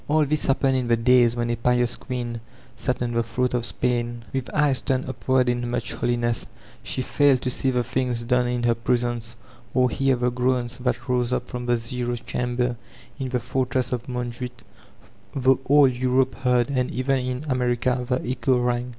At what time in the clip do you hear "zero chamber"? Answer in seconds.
11.77-12.77